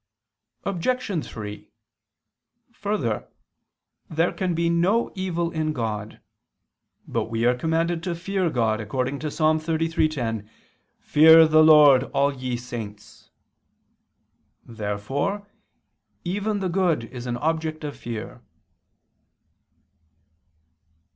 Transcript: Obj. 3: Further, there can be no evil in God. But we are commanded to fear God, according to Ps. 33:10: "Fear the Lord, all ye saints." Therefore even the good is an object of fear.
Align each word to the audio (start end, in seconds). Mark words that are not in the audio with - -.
Obj. 0.63 1.23
3: 1.23 1.69
Further, 2.71 3.27
there 4.09 4.31
can 4.31 4.55
be 4.55 4.67
no 4.67 5.11
evil 5.13 5.51
in 5.51 5.73
God. 5.73 6.19
But 7.07 7.25
we 7.25 7.45
are 7.45 7.53
commanded 7.55 8.01
to 8.05 8.15
fear 8.15 8.49
God, 8.49 8.81
according 8.81 9.19
to 9.19 9.29
Ps. 9.29 9.35
33:10: 9.39 10.49
"Fear 10.97 11.47
the 11.47 11.61
Lord, 11.63 12.05
all 12.15 12.33
ye 12.33 12.57
saints." 12.57 13.29
Therefore 14.65 15.47
even 16.23 16.61
the 16.61 16.67
good 16.69 17.03
is 17.03 17.27
an 17.27 17.37
object 17.37 17.83
of 17.83 17.95
fear. 17.95 18.41